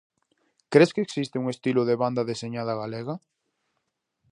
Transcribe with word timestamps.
Cres 0.71 0.93
que 0.93 1.03
existe 1.05 1.39
un 1.41 1.47
estilo 1.53 1.81
de 1.85 1.99
banda 2.01 2.27
deseñada 2.31 2.73
galega? 2.81 3.15